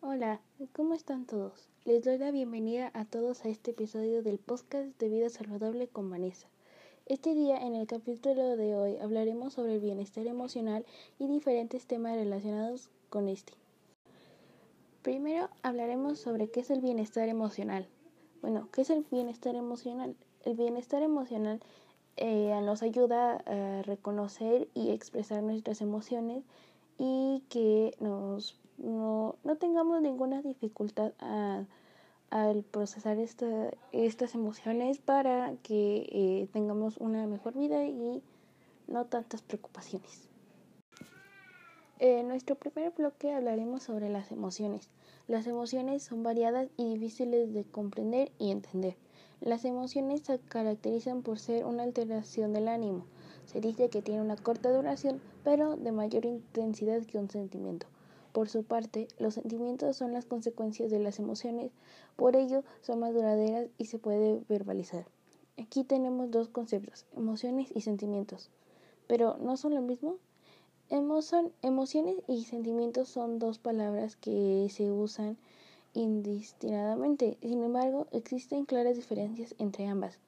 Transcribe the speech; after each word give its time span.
Hola, 0.00 0.40
¿cómo 0.74 0.94
están 0.94 1.26
todos? 1.26 1.68
Les 1.84 2.04
doy 2.04 2.18
la 2.18 2.30
bienvenida 2.30 2.92
a 2.94 3.04
todos 3.04 3.44
a 3.44 3.48
este 3.48 3.72
episodio 3.72 4.22
del 4.22 4.38
podcast 4.38 4.96
de 5.00 5.08
Vida 5.08 5.28
Saludable 5.28 5.88
con 5.88 6.08
Vanessa. 6.08 6.46
Este 7.06 7.34
día, 7.34 7.58
en 7.58 7.74
el 7.74 7.88
capítulo 7.88 8.56
de 8.56 8.76
hoy, 8.76 8.96
hablaremos 8.98 9.54
sobre 9.54 9.74
el 9.74 9.80
bienestar 9.80 10.28
emocional 10.28 10.86
y 11.18 11.26
diferentes 11.26 11.86
temas 11.86 12.14
relacionados 12.14 12.90
con 13.10 13.28
este. 13.28 13.54
Primero 15.02 15.50
hablaremos 15.64 16.20
sobre 16.20 16.48
qué 16.48 16.60
es 16.60 16.70
el 16.70 16.80
bienestar 16.80 17.28
emocional. 17.28 17.88
Bueno, 18.40 18.68
¿qué 18.72 18.82
es 18.82 18.90
el 18.90 19.04
bienestar 19.10 19.56
emocional? 19.56 20.14
El 20.44 20.54
bienestar 20.54 21.02
emocional 21.02 21.60
eh, 22.16 22.56
nos 22.62 22.84
ayuda 22.84 23.42
a 23.46 23.82
reconocer 23.82 24.68
y 24.74 24.90
expresar 24.90 25.42
nuestras 25.42 25.80
emociones 25.80 26.44
y 26.98 27.42
que 27.48 27.96
nos 27.98 28.60
no, 28.78 29.36
no 29.44 29.56
tengamos 29.56 30.00
ninguna 30.00 30.42
dificultad 30.42 31.12
al 32.30 32.62
procesar 32.62 33.18
estas 33.18 34.34
emociones 34.34 34.98
para 34.98 35.54
que 35.62 36.08
eh, 36.10 36.48
tengamos 36.52 36.96
una 36.98 37.26
mejor 37.26 37.54
vida 37.54 37.84
y 37.84 38.22
no 38.86 39.06
tantas 39.06 39.42
preocupaciones. 39.42 40.28
En 42.00 42.28
nuestro 42.28 42.54
primer 42.54 42.92
bloque 42.92 43.32
hablaremos 43.32 43.82
sobre 43.82 44.08
las 44.08 44.30
emociones. 44.30 44.88
Las 45.26 45.46
emociones 45.46 46.04
son 46.04 46.22
variadas 46.22 46.68
y 46.76 46.94
difíciles 46.94 47.52
de 47.52 47.64
comprender 47.64 48.30
y 48.38 48.52
entender. 48.52 48.96
Las 49.40 49.64
emociones 49.64 50.22
se 50.22 50.38
caracterizan 50.38 51.22
por 51.22 51.38
ser 51.38 51.64
una 51.64 51.82
alteración 51.82 52.52
del 52.52 52.68
ánimo. 52.68 53.04
Se 53.46 53.60
dice 53.60 53.88
que 53.88 54.02
tiene 54.02 54.20
una 54.20 54.36
corta 54.36 54.70
duración, 54.70 55.20
pero 55.42 55.76
de 55.76 55.90
mayor 55.90 56.24
intensidad 56.24 57.02
que 57.02 57.18
un 57.18 57.30
sentimiento. 57.30 57.86
Por 58.32 58.48
su 58.48 58.62
parte, 58.62 59.08
los 59.18 59.34
sentimientos 59.34 59.96
son 59.96 60.12
las 60.12 60.24
consecuencias 60.24 60.90
de 60.90 60.98
las 60.98 61.18
emociones, 61.18 61.72
por 62.16 62.36
ello 62.36 62.62
son 62.82 63.00
más 63.00 63.14
duraderas 63.14 63.68
y 63.78 63.86
se 63.86 63.98
puede 63.98 64.40
verbalizar. 64.48 65.06
Aquí 65.56 65.82
tenemos 65.82 66.30
dos 66.30 66.48
conceptos, 66.48 67.04
emociones 67.16 67.68
y 67.74 67.80
sentimientos. 67.80 68.50
Pero 69.08 69.36
¿no 69.38 69.56
son 69.56 69.74
lo 69.74 69.80
mismo? 69.80 70.16
emociones 70.90 72.16
y 72.28 72.44
sentimientos 72.44 73.08
son 73.08 73.38
dos 73.38 73.58
palabras 73.58 74.16
que 74.16 74.68
se 74.70 74.90
usan 74.90 75.36
indistintamente. 75.94 77.36
Sin 77.42 77.62
embargo, 77.62 78.06
existen 78.12 78.64
claras 78.64 78.96
diferencias 78.96 79.54
entre 79.58 79.86
ambas. 79.86 80.18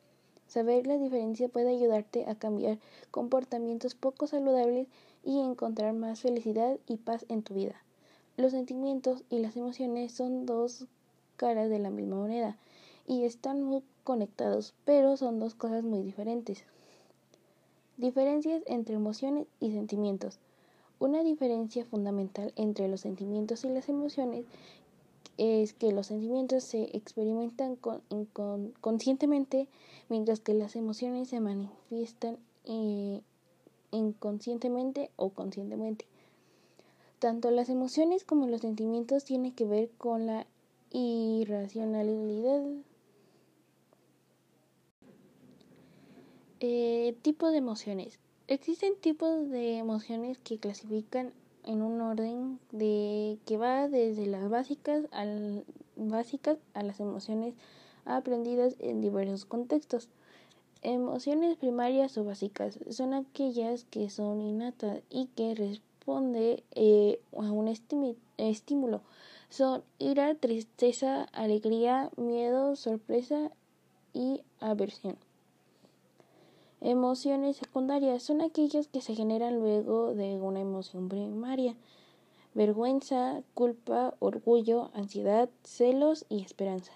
Saber 0.49 0.87
la 0.87 0.99
diferencia 0.99 1.49
puede 1.49 1.71
ayudarte 1.71 2.29
a 2.29 2.35
cambiar 2.35 2.79
comportamientos 3.11 3.95
poco 3.95 4.27
saludables 4.27 4.89
y 5.23 5.39
encontrar 5.39 5.95
más 5.95 6.21
felicidad 6.21 6.79
y 6.87 6.97
paz 6.97 7.25
en 7.29 7.43
tu 7.43 7.55
vida. 7.55 7.77
Los 8.41 8.53
sentimientos 8.53 9.23
y 9.29 9.41
las 9.41 9.55
emociones 9.55 10.13
son 10.13 10.47
dos 10.47 10.87
caras 11.37 11.69
de 11.69 11.79
la 11.79 11.91
misma 11.91 12.17
moneda 12.17 12.57
y 13.07 13.25
están 13.25 13.63
muy 13.63 13.83
conectados, 14.03 14.73
pero 14.87 15.19
son 15.19 15.39
dos 15.39 15.55
cosas 15.55 15.85
muy 15.85 16.01
diferentes. 16.01 16.65
Diferencias 17.99 18.63
entre 18.65 18.95
emociones 18.95 19.47
y 19.61 19.73
sentimientos. 19.73 20.39
Una 20.99 21.23
diferencia 21.23 21.85
fundamental 21.85 22.55
entre 22.57 22.89
los 22.89 23.03
sentimientos 23.03 23.63
y 23.65 23.69
las 23.69 23.91
emociones 23.91 24.47
es 25.37 25.75
que 25.75 25.93
los 25.93 26.07
sentimientos 26.07 26.65
se 26.65 26.97
experimentan 26.97 27.77
conscientemente, 28.81 29.69
mientras 30.09 30.41
que 30.41 30.55
las 30.55 30.77
emociones 30.77 31.29
se 31.29 31.41
manifiestan 31.41 32.39
eh, 32.65 33.21
inconscientemente 33.91 35.11
o 35.17 35.29
conscientemente. 35.29 36.10
Tanto 37.21 37.51
las 37.51 37.69
emociones 37.69 38.25
como 38.25 38.47
los 38.47 38.63
sentimientos 38.63 39.25
tienen 39.25 39.53
que 39.53 39.67
ver 39.67 39.91
con 39.99 40.27
la 40.27 40.47
irracionalidad. 40.91 42.63
Eh, 46.61 47.15
tipo 47.21 47.51
de 47.51 47.59
emociones. 47.59 48.19
Existen 48.49 48.95
tipos 48.99 49.51
de 49.51 49.77
emociones 49.77 50.39
que 50.39 50.57
clasifican 50.57 51.35
en 51.65 51.83
un 51.83 52.01
orden 52.01 52.59
de 52.73 53.39
que 53.45 53.59
va 53.59 53.87
desde 53.87 54.25
las 54.25 54.49
básicas, 54.49 55.05
al, 55.11 55.67
básicas 55.97 56.57
a 56.73 56.83
las 56.83 57.01
emociones 57.01 57.53
aprendidas 58.07 58.77
en 58.79 59.03
diversos 59.03 59.45
contextos. 59.45 60.09
Emociones 60.81 61.59
primarias 61.59 62.17
o 62.17 62.25
básicas 62.25 62.79
son 62.89 63.13
aquellas 63.13 63.85
que 63.85 64.09
son 64.09 64.41
innatas 64.41 65.03
y 65.11 65.27
que 65.37 65.55
responden 65.55 65.90
responde 66.01 66.65
eh, 66.75 67.21
a 67.37 67.53
un 67.53 67.69
estímulo. 67.69 69.03
Son 69.51 69.83
ira, 69.99 70.35
tristeza, 70.35 71.25
alegría, 71.33 72.11
miedo, 72.17 72.75
sorpresa 72.77 73.51
y 74.15 74.41
aversión. 74.61 75.17
Emociones 76.81 77.59
secundarias 77.59 78.23
son 78.23 78.41
aquellas 78.41 78.89
que 78.89 79.03
se 79.03 79.15
generan 79.15 79.61
luego 79.61 80.15
de 80.15 80.39
una 80.41 80.61
emoción 80.61 81.09
primaria. 81.09 81.75
Vergüenza, 82.55 83.43
culpa, 83.55 84.15
orgullo, 84.21 84.91
ansiedad, 84.95 85.51
celos 85.65 86.25
y 86.31 86.43
esperanza. 86.43 86.93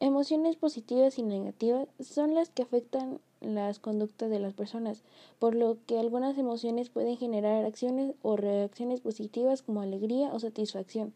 Emociones 0.00 0.56
positivas 0.56 1.18
y 1.18 1.22
negativas 1.22 1.88
son 2.00 2.34
las 2.34 2.48
que 2.50 2.62
afectan 2.62 3.20
las 3.40 3.78
conductas 3.78 4.30
de 4.30 4.38
las 4.38 4.54
personas, 4.54 5.02
por 5.38 5.54
lo 5.54 5.76
que 5.86 5.98
algunas 5.98 6.36
emociones 6.38 6.88
pueden 6.88 7.16
generar 7.16 7.64
acciones 7.64 8.14
o 8.22 8.36
reacciones 8.36 9.00
positivas 9.00 9.62
como 9.62 9.80
alegría 9.80 10.32
o 10.32 10.40
satisfacción, 10.40 11.12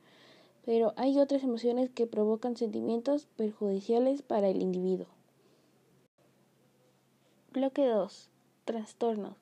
pero 0.65 0.93
hay 0.97 1.19
otras 1.19 1.43
emociones 1.43 1.91
que 1.91 2.07
provocan 2.07 2.57
sentimientos 2.57 3.27
perjudiciales 3.37 4.23
para 4.23 4.49
el 4.49 4.63
individuo. 4.63 5.07
Bloque 7.53 7.85
2. 7.87 8.31
Trastornos. 8.65 9.37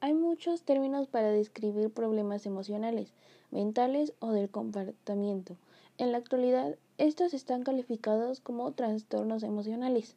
Hay 0.00 0.14
muchos 0.14 0.62
términos 0.62 1.08
para 1.08 1.30
describir 1.30 1.90
problemas 1.90 2.46
emocionales, 2.46 3.12
mentales 3.50 4.12
o 4.20 4.30
del 4.30 4.50
comportamiento. 4.50 5.56
En 5.98 6.12
la 6.12 6.18
actualidad, 6.18 6.76
estos 6.98 7.34
están 7.34 7.62
calificados 7.62 8.40
como 8.40 8.70
trastornos 8.72 9.42
emocionales 9.42 10.16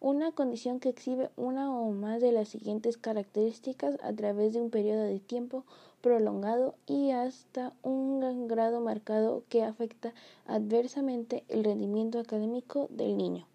una 0.00 0.32
condición 0.32 0.80
que 0.80 0.88
exhibe 0.88 1.30
una 1.36 1.70
o 1.70 1.90
más 1.92 2.20
de 2.22 2.32
las 2.32 2.48
siguientes 2.48 2.96
características 2.96 3.98
a 4.02 4.12
través 4.14 4.54
de 4.54 4.62
un 4.62 4.70
periodo 4.70 5.02
de 5.02 5.20
tiempo 5.20 5.64
prolongado 6.00 6.74
y 6.86 7.10
hasta 7.10 7.74
un 7.82 8.48
grado 8.48 8.80
marcado 8.80 9.42
que 9.50 9.62
afecta 9.62 10.14
adversamente 10.46 11.44
el 11.48 11.64
rendimiento 11.64 12.18
académico 12.18 12.88
del 12.90 13.18
niño 13.18 13.46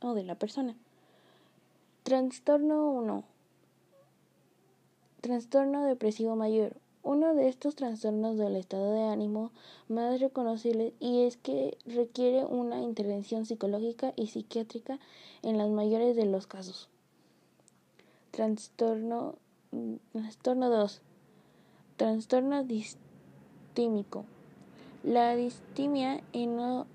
o 0.00 0.14
de 0.14 0.22
la 0.22 0.36
persona. 0.36 0.76
Trastorno 2.04 2.90
1. 2.90 3.24
Trastorno 5.20 5.84
depresivo 5.84 6.36
mayor 6.36 6.76
uno 7.04 7.34
de 7.34 7.48
estos 7.48 7.76
trastornos 7.76 8.38
del 8.38 8.56
estado 8.56 8.92
de 8.92 9.04
ánimo 9.04 9.52
más 9.88 10.20
reconocibles 10.20 10.94
y 10.98 11.22
es 11.24 11.36
que 11.36 11.76
requiere 11.86 12.44
una 12.44 12.80
intervención 12.80 13.44
psicológica 13.44 14.14
y 14.16 14.28
psiquiátrica 14.28 14.98
en 15.42 15.58
las 15.58 15.68
mayores 15.68 16.16
de 16.16 16.24
los 16.24 16.46
casos. 16.46 16.88
Trastorno, 18.30 19.36
trastorno 20.12 20.70
2. 20.70 21.02
Trastorno 21.96 22.64
distímico. 22.64 24.24
La 25.04 25.36
distimia 25.36 26.22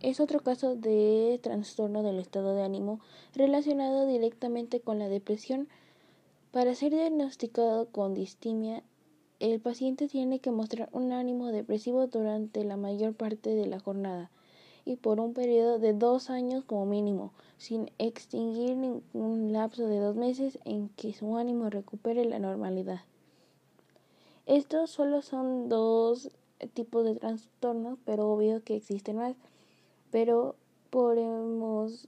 es 0.01 0.19
otro 0.19 0.39
caso 0.39 0.75
de 0.75 1.39
trastorno 1.43 2.01
del 2.01 2.17
estado 2.17 2.55
de 2.55 2.63
ánimo 2.63 2.99
relacionado 3.35 4.07
directamente 4.07 4.81
con 4.81 4.97
la 4.97 5.07
depresión. 5.07 5.69
Para 6.51 6.73
ser 6.73 6.91
diagnosticado 6.91 7.85
con 7.85 8.15
distimia 8.15 8.81
el 9.39 9.59
paciente 9.59 10.07
tiene 10.07 10.39
que 10.39 10.51
mostrar 10.51 10.89
un 10.91 11.13
ánimo 11.13 11.47
depresivo 11.47 12.07
durante 12.07 12.63
la 12.63 12.77
mayor 12.77 13.13
parte 13.13 13.49
de 13.51 13.67
la 13.67 13.79
jornada 13.79 14.29
y 14.85 14.95
por 14.95 15.19
un 15.19 15.33
periodo 15.33 15.79
de 15.79 15.93
dos 15.93 16.29
años 16.29 16.63
como 16.65 16.85
mínimo, 16.85 17.31
sin 17.57 17.91
extinguir 17.99 18.75
ningún 18.75 19.53
lapso 19.53 19.87
de 19.87 19.99
dos 19.99 20.15
meses 20.15 20.57
en 20.65 20.89
que 20.89 21.13
su 21.13 21.37
ánimo 21.37 21.69
recupere 21.69 22.25
la 22.25 22.39
normalidad. 22.39 23.01
Estos 24.45 24.89
solo 24.89 25.21
son 25.21 25.69
dos 25.69 26.31
tipos 26.73 27.05
de 27.05 27.15
trastornos, 27.15 27.99
pero 28.03 28.31
obvio 28.31 28.63
que 28.63 28.75
existen 28.75 29.17
más. 29.17 29.35
Pero 30.11 30.55
podemos, 30.89 32.07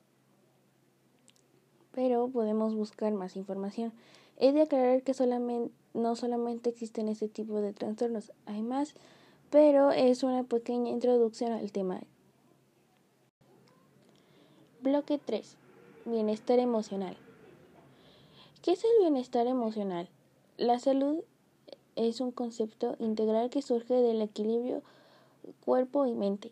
pero 1.91 2.27
podemos 2.29 2.73
buscar 2.73 3.13
más 3.13 3.35
información. 3.35 3.93
He 4.37 4.53
de 4.53 4.63
aclarar 4.63 5.03
que 5.03 5.13
solamente 5.13 5.71
no 5.93 6.15
solamente 6.15 6.69
existen 6.69 7.07
este 7.07 7.27
tipo 7.27 7.61
de 7.61 7.73
trastornos, 7.73 8.31
hay 8.45 8.61
más, 8.61 8.95
pero 9.49 9.91
es 9.91 10.23
una 10.23 10.43
pequeña 10.43 10.91
introducción 10.91 11.51
al 11.51 11.71
tema. 11.71 12.01
Bloque 14.81 15.19
3. 15.23 15.57
Bienestar 16.05 16.59
emocional. 16.59 17.17
¿Qué 18.61 18.71
es 18.71 18.83
el 18.83 18.91
bienestar 18.99 19.47
emocional? 19.47 20.09
La 20.57 20.79
salud 20.79 21.23
es 21.95 22.21
un 22.21 22.31
concepto 22.31 22.95
integral 22.99 23.49
que 23.49 23.61
surge 23.61 23.93
del 23.93 24.21
equilibrio 24.21 24.81
cuerpo 25.65 26.05
y 26.05 26.13
mente. 26.13 26.51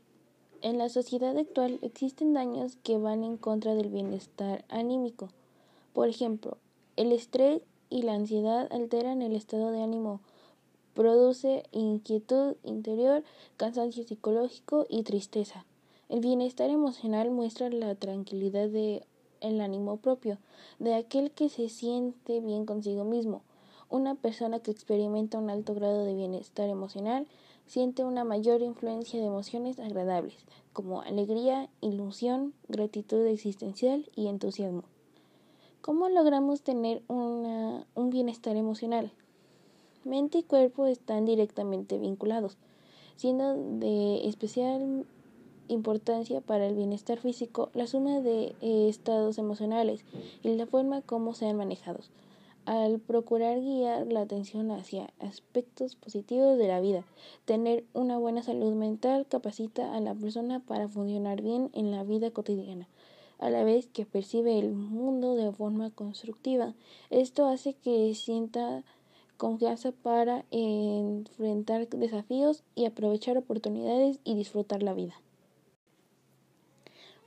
En 0.62 0.77
la 0.77 0.89
sociedad 0.89 1.38
actual 1.38 1.80
existen 1.81 2.33
daños 2.33 2.77
que 2.83 2.97
van 2.97 3.24
en 3.24 3.38
contra 3.38 3.75
del 3.75 3.89
bienestar 3.89 4.65
anímico. 4.68 5.30
Por 5.94 6.09
ejemplo, 6.09 6.57
el 6.97 7.12
estrés 7.12 7.62
y 7.89 8.03
la 8.03 8.13
ansiedad 8.13 8.68
alteran 8.71 9.21
el 9.21 9.36
estado 9.36 9.71
de 9.71 9.81
ánimo, 9.81 10.21
produce 10.94 11.63
inquietud 11.71 12.56
interior, 12.63 13.24
cansancio 13.57 14.03
psicológico 14.03 14.86
y 14.89 15.03
tristeza. 15.03 15.65
El 16.09 16.19
bienestar 16.19 16.69
emocional 16.69 17.31
muestra 17.31 17.69
la 17.69 17.95
tranquilidad 17.95 18.69
del 18.69 19.03
el 19.41 19.62
ánimo 19.62 19.97
propio, 19.97 20.38
de 20.80 20.95
aquel 20.95 21.31
que 21.31 21.50
se 21.50 21.69
siente 21.69 22.39
bien 22.41 22.65
consigo 22.65 23.06
mismo. 23.06 23.41
Una 23.89 24.15
persona 24.15 24.59
que 24.59 24.71
experimenta 24.71 25.38
un 25.38 25.50
alto 25.50 25.74
grado 25.74 26.03
de 26.03 26.15
bienestar 26.15 26.69
emocional 26.69 27.27
siente 27.65 28.03
una 28.03 28.24
mayor 28.24 28.62
influencia 28.62 29.19
de 29.19 29.27
emociones 29.27 29.80
agradables, 29.80 30.36
como 30.74 31.01
alegría, 31.01 31.69
ilusión, 31.81 32.53
gratitud 32.68 33.25
existencial 33.27 34.09
y 34.15 34.27
entusiasmo. 34.27 34.83
¿Cómo 35.81 36.09
logramos 36.09 36.61
tener 36.61 37.01
un 37.07 38.09
bienestar 38.09 38.57
emocional? 38.57 39.11
Mente 40.03 40.39
y 40.39 40.43
cuerpo 40.43 40.87
están 40.87 41.23
directamente 41.23 41.97
vinculados, 41.97 42.57
siendo 43.15 43.55
de 43.55 44.27
especial 44.27 45.05
importancia 45.69 46.41
para 46.41 46.67
el 46.67 46.75
bienestar 46.75 47.19
físico 47.19 47.69
la 47.73 47.87
suma 47.87 48.19
de 48.19 48.55
eh, 48.61 48.89
estados 48.89 49.37
emocionales 49.37 50.03
y 50.43 50.53
la 50.55 50.65
forma 50.65 51.01
como 51.01 51.33
sean 51.33 51.55
manejados 51.55 52.11
al 52.65 52.99
procurar 52.99 53.59
guiar 53.61 54.11
la 54.11 54.21
atención 54.21 54.69
hacia 54.71 55.11
aspectos 55.19 55.95
positivos 55.95 56.57
de 56.57 56.67
la 56.67 56.79
vida. 56.79 57.03
Tener 57.45 57.83
una 57.93 58.17
buena 58.17 58.43
salud 58.43 58.73
mental 58.75 59.25
capacita 59.27 59.95
a 59.95 59.99
la 59.99 60.13
persona 60.13 60.59
para 60.59 60.87
funcionar 60.87 61.41
bien 61.41 61.71
en 61.73 61.89
la 61.89 62.03
vida 62.03 62.29
cotidiana, 62.29 62.87
a 63.39 63.50
la 63.50 63.63
vez 63.63 63.88
que 63.88 64.06
percibe 64.06 64.59
el 64.59 64.74
mundo 64.74 65.36
de 65.36 65.51
forma 65.51 65.89
constructiva. 65.91 66.74
Esto 67.09 67.47
hace 67.47 67.74
que 67.74 68.13
sienta 68.13 68.83
confianza 69.38 69.94
para 69.94 70.45
enfrentar 70.51 71.88
desafíos 71.88 72.63
y 72.75 72.86
aprovechar 72.86 73.38
oportunidades 73.38 74.19
y 74.25 74.36
disfrutar 74.36 74.83
la 74.83 74.94
vida. 74.94 75.15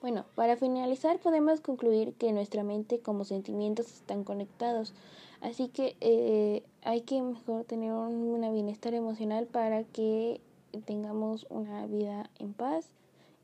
Bueno, 0.03 0.27
para 0.35 0.57
finalizar 0.57 1.21
podemos 1.21 1.61
concluir 1.61 2.13
que 2.15 2.33
nuestra 2.33 2.65
mente 2.65 2.99
como 2.99 3.25
sentimientos 3.25 3.87
están 3.87 4.25
conectados, 4.25 4.95
así 5.41 5.69
que 5.69 5.97
eh, 6.01 6.65
hay 6.83 7.03
que 7.03 7.23
mejor 7.23 7.65
tener 7.65 7.93
un, 7.93 8.41
bienestar 8.53 8.95
emocional 8.95 9.47
para 9.47 9.85
que 9.85 10.41
tengamos 10.85 11.47
una 11.49 11.87
vida 11.87 12.31
en 12.41 12.53
paz 12.53 12.91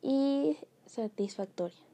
y 0.03 0.57
satisfactoria. 0.87 1.88